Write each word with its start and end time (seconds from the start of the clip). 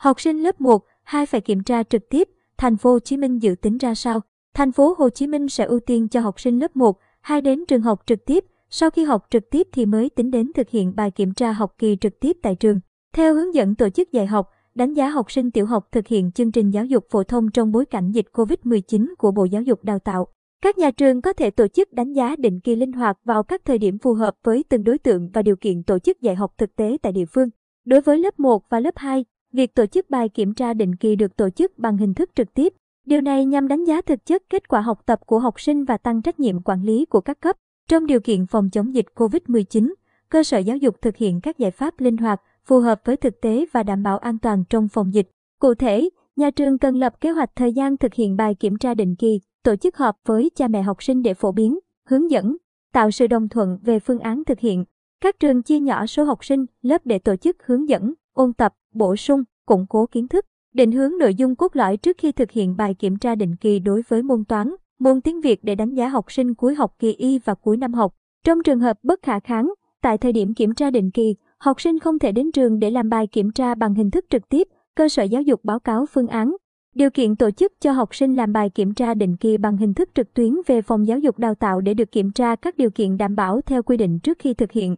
Học 0.00 0.20
sinh 0.20 0.42
lớp 0.42 0.60
1, 0.60 0.84
2 1.02 1.26
phải 1.26 1.40
kiểm 1.40 1.62
tra 1.62 1.82
trực 1.82 2.08
tiếp, 2.08 2.28
thành 2.58 2.76
phố 2.76 2.92
Hồ 2.92 2.98
Chí 2.98 3.16
Minh 3.16 3.38
dự 3.38 3.54
tính 3.62 3.78
ra 3.78 3.94
sao? 3.94 4.20
Thành 4.54 4.72
phố 4.72 4.94
Hồ 4.98 5.08
Chí 5.10 5.26
Minh 5.26 5.48
sẽ 5.48 5.64
ưu 5.64 5.80
tiên 5.80 6.08
cho 6.08 6.20
học 6.20 6.40
sinh 6.40 6.58
lớp 6.58 6.76
1, 6.76 6.98
2 7.20 7.40
đến 7.40 7.64
trường 7.68 7.80
học 7.82 8.02
trực 8.06 8.24
tiếp, 8.24 8.44
sau 8.70 8.90
khi 8.90 9.04
học 9.04 9.26
trực 9.30 9.50
tiếp 9.50 9.68
thì 9.72 9.86
mới 9.86 10.10
tính 10.10 10.30
đến 10.30 10.52
thực 10.54 10.70
hiện 10.70 10.92
bài 10.96 11.10
kiểm 11.10 11.34
tra 11.34 11.52
học 11.52 11.74
kỳ 11.78 11.96
trực 12.00 12.20
tiếp 12.20 12.36
tại 12.42 12.54
trường. 12.54 12.80
Theo 13.12 13.34
hướng 13.34 13.54
dẫn 13.54 13.74
tổ 13.74 13.88
chức 13.88 14.12
dạy 14.12 14.26
học, 14.26 14.50
đánh 14.74 14.94
giá 14.94 15.08
học 15.08 15.32
sinh 15.32 15.50
tiểu 15.50 15.66
học 15.66 15.88
thực 15.92 16.06
hiện 16.06 16.32
chương 16.32 16.52
trình 16.52 16.70
giáo 16.70 16.84
dục 16.84 17.06
phổ 17.10 17.22
thông 17.22 17.50
trong 17.50 17.72
bối 17.72 17.86
cảnh 17.86 18.10
dịch 18.10 18.26
COVID-19 18.32 19.14
của 19.18 19.30
Bộ 19.30 19.44
Giáo 19.44 19.62
dục 19.62 19.84
Đào 19.84 19.98
tạo. 19.98 20.26
Các 20.62 20.78
nhà 20.78 20.90
trường 20.90 21.22
có 21.22 21.32
thể 21.32 21.50
tổ 21.50 21.68
chức 21.68 21.92
đánh 21.92 22.12
giá 22.12 22.36
định 22.36 22.60
kỳ 22.60 22.76
linh 22.76 22.92
hoạt 22.92 23.18
vào 23.24 23.42
các 23.42 23.64
thời 23.64 23.78
điểm 23.78 23.98
phù 23.98 24.14
hợp 24.14 24.34
với 24.44 24.64
từng 24.68 24.84
đối 24.84 24.98
tượng 24.98 25.30
và 25.32 25.42
điều 25.42 25.56
kiện 25.56 25.82
tổ 25.82 25.98
chức 25.98 26.20
dạy 26.20 26.34
học 26.34 26.54
thực 26.58 26.76
tế 26.76 26.96
tại 27.02 27.12
địa 27.12 27.26
phương. 27.34 27.48
Đối 27.84 28.00
với 28.00 28.18
lớp 28.18 28.40
1 28.40 28.62
và 28.68 28.80
lớp 28.80 28.94
2, 28.96 29.24
việc 29.52 29.74
tổ 29.74 29.86
chức 29.86 30.10
bài 30.10 30.28
kiểm 30.28 30.54
tra 30.54 30.74
định 30.74 30.94
kỳ 30.94 31.16
được 31.16 31.36
tổ 31.36 31.50
chức 31.50 31.78
bằng 31.78 31.96
hình 31.96 32.14
thức 32.14 32.30
trực 32.34 32.54
tiếp. 32.54 32.72
Điều 33.06 33.20
này 33.20 33.44
nhằm 33.44 33.68
đánh 33.68 33.84
giá 33.84 34.00
thực 34.00 34.26
chất 34.26 34.42
kết 34.50 34.68
quả 34.68 34.80
học 34.80 35.06
tập 35.06 35.20
của 35.26 35.38
học 35.38 35.60
sinh 35.60 35.84
và 35.84 35.98
tăng 35.98 36.22
trách 36.22 36.40
nhiệm 36.40 36.62
quản 36.62 36.82
lý 36.82 37.04
của 37.04 37.20
các 37.20 37.40
cấp. 37.40 37.56
Trong 37.88 38.06
điều 38.06 38.20
kiện 38.20 38.46
phòng 38.46 38.70
chống 38.70 38.94
dịch 38.94 39.06
COVID-19, 39.14 39.92
cơ 40.28 40.42
sở 40.42 40.58
giáo 40.58 40.76
dục 40.76 40.96
thực 41.02 41.16
hiện 41.16 41.40
các 41.40 41.58
giải 41.58 41.70
pháp 41.70 42.00
linh 42.00 42.16
hoạt, 42.16 42.40
phù 42.64 42.80
hợp 42.80 43.00
với 43.04 43.16
thực 43.16 43.40
tế 43.40 43.64
và 43.72 43.82
đảm 43.82 44.02
bảo 44.02 44.18
an 44.18 44.38
toàn 44.38 44.64
trong 44.70 44.88
phòng 44.88 45.14
dịch. 45.14 45.28
Cụ 45.60 45.74
thể, 45.74 46.08
nhà 46.36 46.50
trường 46.50 46.78
cần 46.78 46.96
lập 46.96 47.20
kế 47.20 47.30
hoạch 47.30 47.50
thời 47.56 47.72
gian 47.72 47.96
thực 47.96 48.14
hiện 48.14 48.36
bài 48.36 48.54
kiểm 48.54 48.78
tra 48.78 48.94
định 48.94 49.14
kỳ, 49.16 49.40
tổ 49.62 49.76
chức 49.76 49.96
họp 49.96 50.16
với 50.26 50.50
cha 50.54 50.68
mẹ 50.68 50.82
học 50.82 51.02
sinh 51.02 51.22
để 51.22 51.34
phổ 51.34 51.52
biến, 51.52 51.78
hướng 52.04 52.30
dẫn, 52.30 52.56
tạo 52.92 53.10
sự 53.10 53.26
đồng 53.26 53.48
thuận 53.48 53.78
về 53.82 53.98
phương 53.98 54.18
án 54.18 54.44
thực 54.44 54.58
hiện. 54.58 54.84
Các 55.20 55.38
trường 55.40 55.62
chia 55.62 55.78
nhỏ 55.78 56.06
số 56.06 56.24
học 56.24 56.44
sinh, 56.44 56.66
lớp 56.82 57.00
để 57.04 57.18
tổ 57.18 57.36
chức 57.36 57.56
hướng 57.66 57.88
dẫn, 57.88 58.14
ôn 58.40 58.52
tập, 58.52 58.74
bổ 58.94 59.16
sung, 59.16 59.44
củng 59.66 59.86
cố 59.88 60.06
kiến 60.06 60.28
thức, 60.28 60.46
định 60.74 60.92
hướng 60.92 61.18
nội 61.18 61.34
dung 61.34 61.56
cốt 61.56 61.76
lõi 61.76 61.96
trước 61.96 62.18
khi 62.18 62.32
thực 62.32 62.50
hiện 62.50 62.76
bài 62.76 62.94
kiểm 62.94 63.16
tra 63.16 63.34
định 63.34 63.56
kỳ 63.56 63.78
đối 63.78 64.02
với 64.08 64.22
môn 64.22 64.44
toán, 64.44 64.74
môn 64.98 65.20
tiếng 65.20 65.40
Việt 65.40 65.64
để 65.64 65.74
đánh 65.74 65.94
giá 65.94 66.08
học 66.08 66.32
sinh 66.32 66.54
cuối 66.54 66.74
học 66.74 66.94
kỳ 66.98 67.12
y 67.12 67.38
và 67.38 67.54
cuối 67.54 67.76
năm 67.76 67.94
học. 67.94 68.14
Trong 68.44 68.62
trường 68.62 68.80
hợp 68.80 68.98
bất 69.02 69.22
khả 69.22 69.40
kháng, 69.40 69.72
tại 70.02 70.18
thời 70.18 70.32
điểm 70.32 70.54
kiểm 70.54 70.74
tra 70.74 70.90
định 70.90 71.10
kỳ, 71.10 71.36
học 71.58 71.80
sinh 71.80 71.98
không 71.98 72.18
thể 72.18 72.32
đến 72.32 72.52
trường 72.52 72.78
để 72.78 72.90
làm 72.90 73.08
bài 73.08 73.26
kiểm 73.26 73.50
tra 73.50 73.74
bằng 73.74 73.94
hình 73.94 74.10
thức 74.10 74.24
trực 74.30 74.48
tiếp, 74.48 74.68
cơ 74.94 75.08
sở 75.08 75.22
giáo 75.22 75.42
dục 75.42 75.60
báo 75.64 75.80
cáo 75.80 76.06
phương 76.06 76.28
án. 76.28 76.56
Điều 76.94 77.10
kiện 77.10 77.36
tổ 77.36 77.50
chức 77.50 77.72
cho 77.80 77.92
học 77.92 78.14
sinh 78.14 78.34
làm 78.36 78.52
bài 78.52 78.70
kiểm 78.70 78.94
tra 78.94 79.14
định 79.14 79.36
kỳ 79.36 79.56
bằng 79.56 79.76
hình 79.76 79.94
thức 79.94 80.10
trực 80.14 80.34
tuyến 80.34 80.54
về 80.66 80.82
phòng 80.82 81.06
giáo 81.06 81.18
dục 81.18 81.38
đào 81.38 81.54
tạo 81.54 81.80
để 81.80 81.94
được 81.94 82.12
kiểm 82.12 82.30
tra 82.32 82.56
các 82.56 82.76
điều 82.76 82.90
kiện 82.90 83.18
đảm 83.18 83.36
bảo 83.36 83.60
theo 83.60 83.82
quy 83.82 83.96
định 83.96 84.18
trước 84.18 84.38
khi 84.38 84.54
thực 84.54 84.72
hiện. 84.72 84.96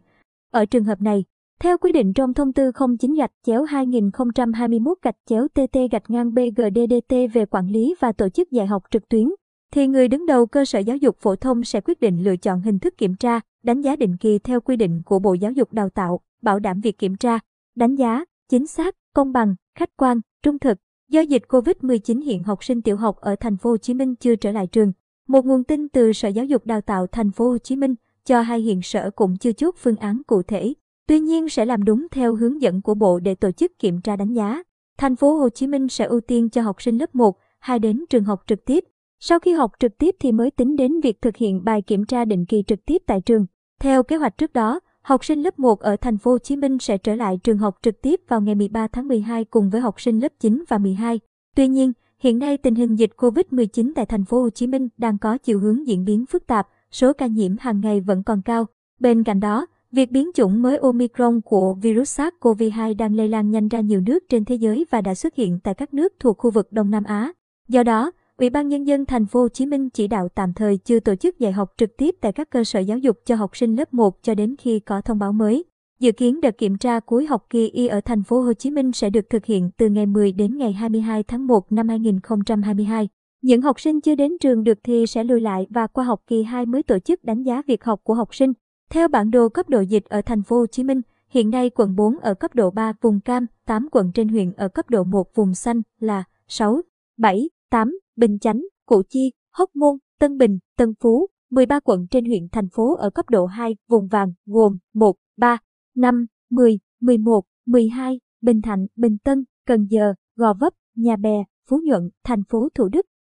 Ở 0.51 0.65
trường 0.65 0.83
hợp 0.83 1.01
này, 1.01 1.23
theo 1.63 1.77
quy 1.77 1.91
định 1.91 2.13
trong 2.13 2.33
thông 2.33 2.53
tư 2.53 2.71
09 2.99 3.13
gạch 3.13 3.31
chéo 3.45 3.63
2021 3.63 4.97
gạch 5.01 5.15
chéo 5.25 5.47
TT 5.47 5.77
gạch 5.91 6.09
ngang 6.09 6.33
BGDDT 6.33 7.15
về 7.33 7.45
quản 7.45 7.67
lý 7.67 7.95
và 7.99 8.11
tổ 8.11 8.29
chức 8.29 8.51
dạy 8.51 8.67
học 8.67 8.83
trực 8.91 9.09
tuyến, 9.09 9.29
thì 9.71 9.87
người 9.87 10.07
đứng 10.07 10.25
đầu 10.25 10.45
cơ 10.45 10.65
sở 10.65 10.79
giáo 10.79 10.97
dục 10.97 11.17
phổ 11.19 11.35
thông 11.35 11.63
sẽ 11.63 11.81
quyết 11.81 11.99
định 11.99 12.23
lựa 12.23 12.35
chọn 12.35 12.61
hình 12.61 12.79
thức 12.79 12.97
kiểm 12.97 13.15
tra, 13.15 13.39
đánh 13.63 13.81
giá 13.81 13.95
định 13.95 14.17
kỳ 14.17 14.39
theo 14.39 14.61
quy 14.61 14.75
định 14.75 15.01
của 15.05 15.19
Bộ 15.19 15.33
Giáo 15.33 15.51
dục 15.51 15.73
Đào 15.73 15.89
tạo, 15.89 16.19
bảo 16.41 16.59
đảm 16.59 16.79
việc 16.79 16.97
kiểm 16.97 17.15
tra, 17.15 17.39
đánh 17.75 17.95
giá, 17.95 18.25
chính 18.49 18.67
xác, 18.67 18.95
công 19.15 19.31
bằng, 19.31 19.55
khách 19.79 19.89
quan, 19.97 20.19
trung 20.43 20.59
thực. 20.59 20.77
Do 21.09 21.21
dịch 21.21 21.43
Covid-19 21.47 22.23
hiện 22.23 22.43
học 22.43 22.63
sinh 22.63 22.81
tiểu 22.81 22.97
học 22.97 23.17
ở 23.17 23.35
thành 23.39 23.57
phố 23.57 23.69
Hồ 23.69 23.77
Chí 23.77 23.93
Minh 23.93 24.15
chưa 24.15 24.35
trở 24.35 24.51
lại 24.51 24.67
trường. 24.67 24.91
Một 25.27 25.45
nguồn 25.45 25.63
tin 25.63 25.89
từ 25.89 26.13
Sở 26.13 26.27
Giáo 26.27 26.45
dục 26.45 26.65
Đào 26.65 26.81
tạo 26.81 27.07
thành 27.07 27.31
phố 27.31 27.49
Hồ 27.49 27.57
Chí 27.57 27.75
Minh 27.75 27.95
cho 28.25 28.41
hay 28.41 28.59
hiện 28.59 28.81
sở 28.81 29.11
cũng 29.15 29.37
chưa 29.37 29.51
chốt 29.51 29.75
phương 29.77 29.95
án 29.95 30.21
cụ 30.27 30.41
thể. 30.43 30.73
Tuy 31.07 31.19
nhiên 31.19 31.49
sẽ 31.49 31.65
làm 31.65 31.83
đúng 31.83 32.07
theo 32.11 32.35
hướng 32.35 32.61
dẫn 32.61 32.81
của 32.81 32.93
Bộ 32.93 33.19
để 33.19 33.35
tổ 33.35 33.51
chức 33.51 33.79
kiểm 33.79 34.01
tra 34.01 34.15
đánh 34.15 34.33
giá. 34.33 34.63
Thành 34.97 35.15
phố 35.15 35.35
Hồ 35.35 35.49
Chí 35.49 35.67
Minh 35.67 35.87
sẽ 35.87 36.05
ưu 36.05 36.21
tiên 36.21 36.49
cho 36.49 36.61
học 36.61 36.81
sinh 36.81 36.97
lớp 36.97 37.15
1, 37.15 37.37
2 37.59 37.79
đến 37.79 38.03
trường 38.09 38.23
học 38.23 38.43
trực 38.47 38.65
tiếp. 38.65 38.83
Sau 39.19 39.39
khi 39.39 39.53
học 39.53 39.71
trực 39.79 39.97
tiếp 39.97 40.15
thì 40.19 40.31
mới 40.31 40.51
tính 40.51 40.75
đến 40.75 40.99
việc 40.99 41.21
thực 41.21 41.37
hiện 41.37 41.63
bài 41.63 41.81
kiểm 41.81 42.05
tra 42.05 42.25
định 42.25 42.45
kỳ 42.45 42.63
trực 42.67 42.85
tiếp 42.85 43.01
tại 43.05 43.21
trường. 43.21 43.45
Theo 43.79 44.03
kế 44.03 44.15
hoạch 44.15 44.37
trước 44.37 44.53
đó, 44.53 44.79
học 45.01 45.25
sinh 45.25 45.41
lớp 45.41 45.59
1 45.59 45.79
ở 45.79 45.95
thành 45.95 46.17
phố 46.17 46.31
Hồ 46.31 46.37
Chí 46.37 46.55
Minh 46.55 46.77
sẽ 46.79 46.97
trở 46.97 47.15
lại 47.15 47.39
trường 47.43 47.57
học 47.57 47.77
trực 47.81 48.01
tiếp 48.01 48.21
vào 48.27 48.41
ngày 48.41 48.55
13 48.55 48.87
tháng 48.87 49.07
12 49.07 49.45
cùng 49.45 49.69
với 49.69 49.81
học 49.81 50.01
sinh 50.01 50.19
lớp 50.19 50.31
9 50.39 50.63
và 50.69 50.77
12. 50.77 51.19
Tuy 51.55 51.67
nhiên, 51.67 51.91
hiện 52.19 52.39
nay 52.39 52.57
tình 52.57 52.75
hình 52.75 52.95
dịch 52.95 53.11
COVID-19 53.17 53.91
tại 53.95 54.05
thành 54.05 54.25
phố 54.25 54.41
Hồ 54.41 54.49
Chí 54.49 54.67
Minh 54.67 54.87
đang 54.97 55.17
có 55.17 55.37
chiều 55.37 55.59
hướng 55.59 55.87
diễn 55.87 56.05
biến 56.05 56.25
phức 56.25 56.47
tạp, 56.47 56.67
số 56.91 57.13
ca 57.13 57.27
nhiễm 57.27 57.55
hàng 57.59 57.81
ngày 57.81 58.01
vẫn 58.01 58.23
còn 58.23 58.41
cao. 58.41 58.65
Bên 58.99 59.23
cạnh 59.23 59.39
đó, 59.39 59.65
Việc 59.95 60.11
biến 60.11 60.31
chủng 60.33 60.61
mới 60.61 60.77
Omicron 60.77 61.41
của 61.41 61.73
virus 61.73 62.19
SARS-CoV-2 62.19 62.97
đang 62.97 63.15
lây 63.15 63.27
lan 63.27 63.51
nhanh 63.51 63.67
ra 63.67 63.79
nhiều 63.79 64.01
nước 64.01 64.23
trên 64.29 64.45
thế 64.45 64.55
giới 64.55 64.85
và 64.91 65.01
đã 65.01 65.15
xuất 65.15 65.35
hiện 65.35 65.59
tại 65.63 65.73
các 65.73 65.93
nước 65.93 66.13
thuộc 66.19 66.37
khu 66.37 66.51
vực 66.51 66.71
Đông 66.71 66.91
Nam 66.91 67.03
Á. 67.03 67.31
Do 67.67 67.83
đó, 67.83 68.11
Ủy 68.37 68.49
ban 68.49 68.67
nhân 68.67 68.87
dân 68.87 69.05
thành 69.05 69.25
phố 69.25 69.41
Hồ 69.41 69.47
Chí 69.49 69.65
Minh 69.65 69.89
chỉ 69.89 70.07
đạo 70.07 70.29
tạm 70.35 70.53
thời 70.53 70.77
chưa 70.77 70.99
tổ 70.99 71.15
chức 71.15 71.39
dạy 71.39 71.51
học 71.51 71.73
trực 71.77 71.97
tiếp 71.97 72.15
tại 72.21 72.31
các 72.31 72.49
cơ 72.49 72.63
sở 72.63 72.79
giáo 72.79 72.97
dục 72.97 73.17
cho 73.25 73.35
học 73.35 73.57
sinh 73.57 73.75
lớp 73.75 73.93
1 73.93 74.23
cho 74.23 74.35
đến 74.35 74.55
khi 74.59 74.79
có 74.79 75.01
thông 75.01 75.19
báo 75.19 75.33
mới. 75.33 75.63
Dự 75.99 76.11
kiến 76.11 76.41
đợt 76.41 76.57
kiểm 76.57 76.77
tra 76.77 76.99
cuối 76.99 77.25
học 77.25 77.45
kỳ 77.49 77.67
Y 77.67 77.87
ở 77.87 78.01
thành 78.01 78.23
phố 78.23 78.41
Hồ 78.41 78.53
Chí 78.53 78.71
Minh 78.71 78.91
sẽ 78.91 79.09
được 79.09 79.29
thực 79.29 79.45
hiện 79.45 79.69
từ 79.77 79.89
ngày 79.89 80.05
10 80.05 80.31
đến 80.31 80.57
ngày 80.57 80.73
22 80.73 81.23
tháng 81.23 81.47
1 81.47 81.71
năm 81.71 81.89
2022. 81.89 83.09
Những 83.41 83.61
học 83.61 83.79
sinh 83.79 84.01
chưa 84.01 84.15
đến 84.15 84.31
trường 84.41 84.63
được 84.63 84.79
thì 84.83 85.07
sẽ 85.07 85.23
lùi 85.23 85.41
lại 85.41 85.67
và 85.69 85.87
qua 85.87 86.03
học 86.03 86.21
kỳ 86.27 86.43
2 86.43 86.65
mới 86.65 86.83
tổ 86.83 86.99
chức 86.99 87.23
đánh 87.23 87.43
giá 87.43 87.61
việc 87.67 87.83
học 87.83 87.99
của 88.03 88.13
học 88.13 88.35
sinh. 88.35 88.53
Theo 88.93 89.07
bản 89.07 89.31
đồ 89.31 89.49
cấp 89.49 89.69
độ 89.69 89.81
dịch 89.81 90.05
ở 90.05 90.21
thành 90.21 90.43
phố 90.43 90.57
Hồ 90.57 90.65
Chí 90.67 90.83
Minh, 90.83 91.01
hiện 91.29 91.49
nay 91.49 91.69
quận 91.69 91.95
4 91.95 92.19
ở 92.19 92.33
cấp 92.33 92.55
độ 92.55 92.71
3 92.71 92.93
vùng 93.01 93.19
cam, 93.19 93.45
8 93.65 93.87
quận 93.91 94.11
trên 94.13 94.27
huyện 94.27 94.53
ở 94.53 94.67
cấp 94.67 94.89
độ 94.89 95.03
1 95.03 95.35
vùng 95.35 95.53
xanh 95.53 95.81
là 95.99 96.23
6, 96.47 96.81
7, 97.17 97.49
8, 97.69 97.91
Bình 98.15 98.39
Chánh, 98.39 98.61
Củ 98.85 99.01
Chi, 99.09 99.31
Hóc 99.51 99.75
Môn, 99.75 99.97
Tân 100.19 100.37
Bình, 100.37 100.59
Tân 100.77 100.93
Phú, 100.99 101.27
13 101.49 101.79
quận 101.79 102.07
trên 102.11 102.25
huyện 102.25 102.47
thành 102.51 102.69
phố 102.69 102.95
ở 102.95 103.09
cấp 103.09 103.29
độ 103.29 103.45
2 103.45 103.75
vùng 103.89 104.07
vàng 104.07 104.33
gồm 104.45 104.77
1, 104.93 105.15
3, 105.37 105.57
5, 105.95 106.25
10, 106.49 106.79
11, 107.01 107.41
12, 107.65 108.19
Bình 108.41 108.61
Thạnh, 108.61 108.87
Bình 108.95 109.17
Tân, 109.23 109.45
Cần 109.65 109.87
Giờ, 109.89 110.13
Gò 110.35 110.53
Vấp, 110.53 110.73
Nhà 110.95 111.15
Bè, 111.15 111.43
Phú 111.69 111.79
Nhuận, 111.83 112.09
thành 112.23 112.43
phố 112.49 112.69
Thủ 112.75 112.89
Đức, 112.89 113.05